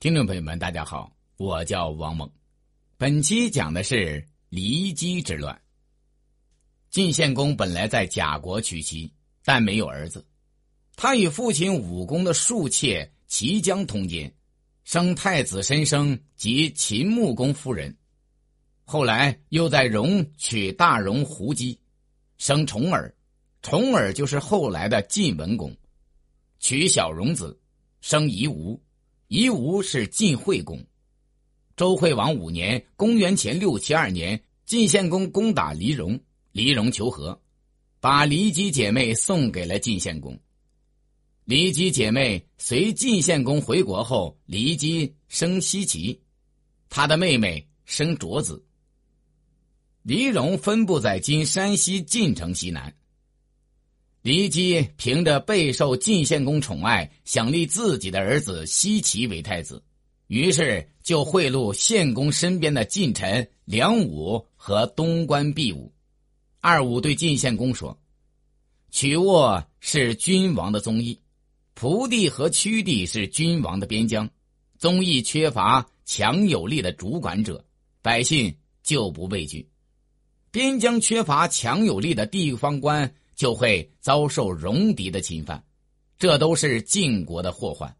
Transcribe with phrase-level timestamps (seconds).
[0.00, 2.26] 听众朋友们，大家好，我叫王猛。
[2.96, 5.60] 本期讲的是骊姬之乱。
[6.88, 9.12] 晋献公本来在贾国娶妻，
[9.44, 10.26] 但没有儿子。
[10.96, 14.34] 他与父亲武公的庶妾齐姜通奸，
[14.84, 17.94] 生太子申生及秦穆公夫人。
[18.86, 21.78] 后来又在荣娶大荣胡姬，
[22.38, 23.14] 生重耳。
[23.60, 25.76] 重耳就是后来的晋文公。
[26.58, 27.60] 娶小荣子，
[28.00, 28.82] 生夷吾。
[29.30, 30.84] 夷吾是晋惠公。
[31.76, 36.18] 周惠王五年（公元前六七二年），晋献公攻打黎戎，
[36.50, 37.40] 黎戎求和，
[38.00, 40.36] 把骊姬姐妹送给了晋献公。
[41.46, 46.20] 骊姬姐妹随晋献公回国后，骊姬生奚齐，
[46.88, 48.60] 她的妹妹生卓子。
[50.02, 52.92] 黎戎分布在今山西晋城西南。
[54.22, 59.82] 骊姬凭着备受晋献公宠爱，想立自己的儿子奚齐为太子，
[60.26, 65.90] 于是就贿赂献公身边的近臣梁武和东关毕武。
[66.60, 67.98] 二武对晋献公说
[68.92, 71.18] ：“曲沃是君王的宗义，
[71.72, 74.28] 蒲地和曲地是君王的边疆，
[74.76, 77.64] 宗义缺乏强有力的主管者，
[78.02, 79.66] 百姓就不畏惧；
[80.50, 83.10] 边疆缺乏强有力的地方官。”
[83.40, 85.64] 就会遭受戎狄的侵犯，
[86.18, 87.96] 这都是晋国的祸患。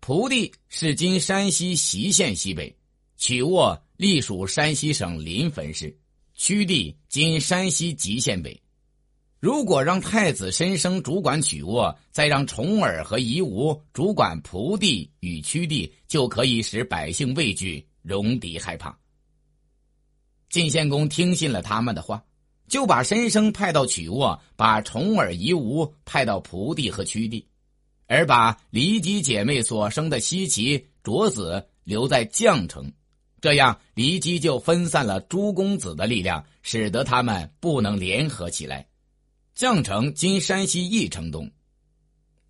[0.00, 2.76] 蒲地是今山西隰县西北，
[3.16, 5.96] 曲沃隶属山西省临汾市，
[6.34, 8.60] 曲地今山西吉县北。
[9.38, 18.98] 如果让太子申生主管曲沃，再让重耳和夷吾主管蒲地与曲地，就可以使百姓畏惧，戎狄害怕。
[20.50, 22.20] 晋献公听信了他们的话。
[22.68, 27.46] 就把申生派到曲沃，把重耳、夷吾派到蒲地和曲地，
[28.06, 32.90] 而把骊姬姐妹所生的奚齐、卓子留在绛城。
[33.40, 38.86] 这样，骊姬就分散了诸公子的力量，使得他们不能联合起来。
[39.54, 41.50] 绛城今山西翼城东。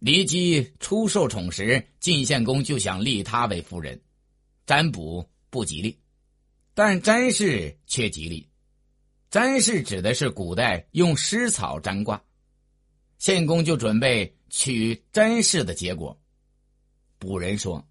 [0.00, 4.00] 骊姬初受宠时，晋献公就想立她为夫人，
[4.66, 5.98] 占卜不吉利，
[6.74, 8.46] 但占氏却吉利。
[9.34, 12.22] 占氏指的是古代用湿草占卦，
[13.18, 16.16] 献公就准备取占氏的结果。
[17.18, 17.84] 卜人说，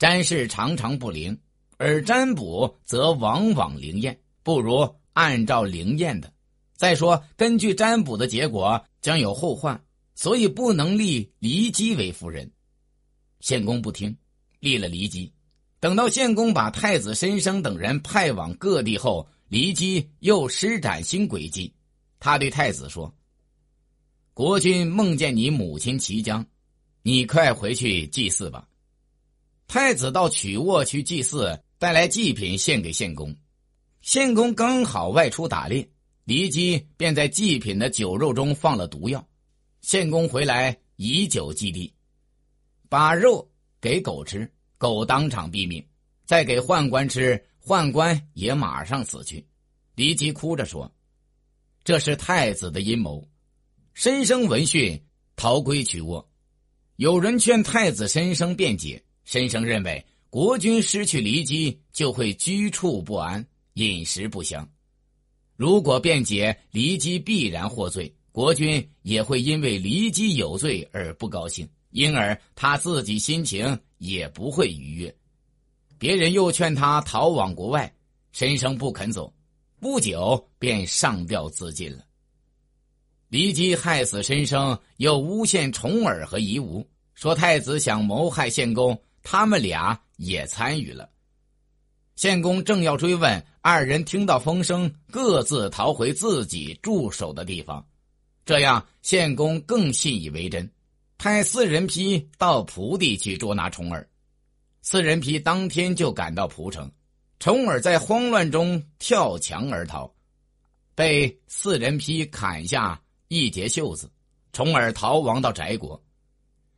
[0.00, 1.38] 占氏常常不灵，
[1.76, 6.32] 而占卜则往往灵验，不如按照灵验的。
[6.74, 9.80] 再说，根据占卜的结果将有后患，
[10.16, 12.50] 所以不能立骊姬为夫人。
[13.38, 14.18] 献公不听，
[14.58, 15.32] 立了骊姬。
[15.78, 19.28] 等到献公把太子申生等人派往各地后。
[19.54, 21.72] 骊姬又施展新诡计，
[22.18, 23.14] 他对太子说
[24.34, 26.44] ：“国君梦见你母亲齐姜，
[27.02, 28.68] 你快回去祭祀吧。”
[29.68, 33.32] 太子到曲沃去祭祀，带来祭品献给献公。
[34.00, 35.88] 献公刚好外出打猎，
[36.26, 39.24] 骊姬便在祭品的酒肉中放了毒药。
[39.82, 41.94] 献公回来以酒祭地，
[42.88, 43.48] 把肉
[43.80, 45.80] 给狗吃，狗当场毙命；
[46.26, 47.40] 再给宦官吃。
[47.64, 49.46] 宦官也马上死去，
[49.96, 50.94] 骊姬哭着说
[51.82, 53.26] ：“这是太子的阴谋。”
[53.94, 55.02] 申生闻讯
[55.34, 56.28] 逃归曲沃。
[56.96, 64.68] 有人劝太子申生辩解，申生认为国君失去骊姬就会居处不安、饮食不香。
[65.56, 75.16] 如果辩解，骊姬必然获罪，国君也会因为骊姬有罪而不高兴，因而他自己心情也不会愉悦。
[75.98, 77.92] 别人又劝他逃往国外，
[78.32, 79.32] 申生不肯走，
[79.80, 82.04] 不久便上吊自尽了。
[83.30, 91.10] 骊姬害死申生，又诬陷重耳和夷吾，说太子想谋害献公，他们俩也参与了。
[92.16, 97.84] 献公正要追问，二人听到风声，各自逃回自己驻守的地方。
[98.44, 100.70] 这样，献公更信以为真，
[101.18, 104.08] 派四人批到蒲地去捉拿重耳。
[104.86, 106.92] 四人批当天就赶到蒲城，
[107.38, 110.12] 重耳在慌乱中跳墙而逃，
[110.94, 114.10] 被四人批砍下一截袖子。
[114.52, 116.04] 重耳逃亡到翟国，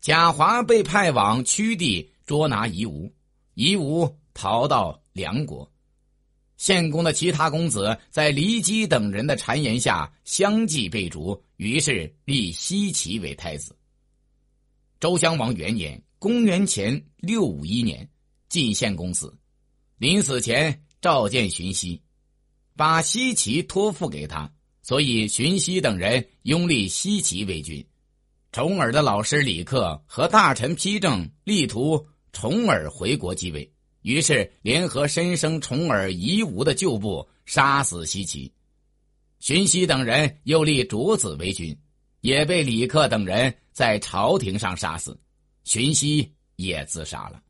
[0.00, 3.12] 贾华被派往屈地捉拿夷吾，
[3.52, 5.70] 夷吾逃到梁国。
[6.56, 13.76] 献公的其他公子在骊姬等人的谗言下相继被逐，于是立奚齐为太子。
[15.00, 16.00] 周襄王元年。
[16.20, 18.06] 公元前六五一年，
[18.50, 19.34] 晋献公死，
[19.96, 22.02] 临死前召见荀息，
[22.76, 24.52] 把西齐托付给他，
[24.82, 27.82] 所以荀息等人拥立西齐为君。
[28.52, 38.52] 重耳的老师李克和大臣丕正力图重耳回国继位，于是联合申生、重耳、夷吾的旧部，杀死西岐。
[39.38, 41.74] 荀息等人又立卓子为君，
[42.20, 45.18] 也被李克等人在朝廷上杀死。
[45.64, 47.40] 荀息也自杀了。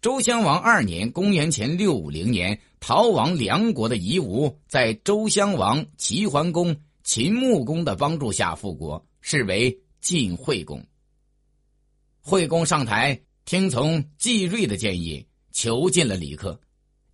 [0.00, 10.84] 周襄王二年（公元前六五零年），逃亡梁国的夷吾，在周襄王齐桓公、秦穆公的帮助下复国，是为晋惠公。
[12.20, 16.60] 惠公上台，听从季瑞的建议，囚禁了李克，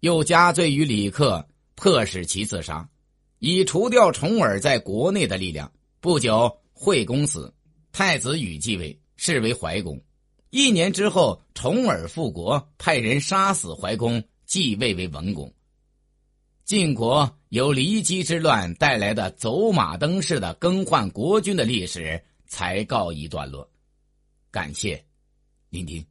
[0.00, 1.46] 又加罪于李克，
[1.76, 2.88] 迫使其自杀，
[3.38, 5.70] 以除掉重耳在国内的力量。
[6.00, 7.52] 不久，惠公死，
[7.92, 10.00] 太子羽继位，是为怀公。
[10.48, 15.52] 一年之后，重耳复国，派人杀死怀公，继位为文公。
[16.64, 23.70] 晋国由骊姬之乱带来的走马灯式的更换国君的历史才告一段落。
[24.50, 25.04] 感谢
[25.68, 26.02] 聆听。